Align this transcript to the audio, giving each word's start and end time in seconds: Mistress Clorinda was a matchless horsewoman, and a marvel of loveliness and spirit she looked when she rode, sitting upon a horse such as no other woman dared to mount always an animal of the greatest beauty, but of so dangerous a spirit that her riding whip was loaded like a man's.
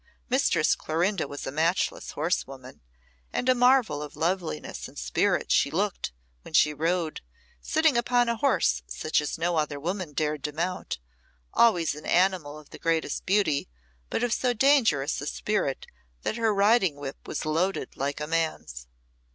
Mistress 0.29 0.73
Clorinda 0.73 1.27
was 1.27 1.45
a 1.45 1.51
matchless 1.51 2.13
horsewoman, 2.13 2.81
and 3.31 3.47
a 3.47 3.53
marvel 3.53 4.01
of 4.01 4.15
loveliness 4.15 4.87
and 4.87 4.97
spirit 4.97 5.51
she 5.51 5.69
looked 5.69 6.11
when 6.41 6.55
she 6.55 6.73
rode, 6.73 7.21
sitting 7.61 7.95
upon 7.95 8.27
a 8.27 8.35
horse 8.37 8.81
such 8.87 9.21
as 9.21 9.37
no 9.37 9.57
other 9.57 9.79
woman 9.79 10.13
dared 10.13 10.43
to 10.45 10.51
mount 10.53 10.97
always 11.53 11.93
an 11.93 12.07
animal 12.07 12.57
of 12.57 12.71
the 12.71 12.79
greatest 12.79 13.27
beauty, 13.27 13.69
but 14.09 14.23
of 14.23 14.33
so 14.33 14.53
dangerous 14.55 15.21
a 15.21 15.27
spirit 15.27 15.85
that 16.23 16.35
her 16.35 16.51
riding 16.51 16.95
whip 16.95 17.27
was 17.27 17.45
loaded 17.45 17.95
like 17.95 18.19
a 18.19 18.25
man's. 18.25 18.87